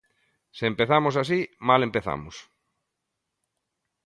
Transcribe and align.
Se 0.57 0.65
empezamos 0.71 1.15
así, 1.23 1.39
mal 1.67 1.81
empezamos. 1.87 2.35